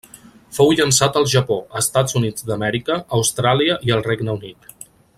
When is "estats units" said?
1.81-2.47